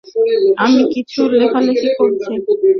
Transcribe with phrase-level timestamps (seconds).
[0.63, 2.33] আমি কিছু লেখালেখি করছি।